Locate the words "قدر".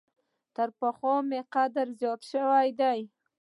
1.53-1.87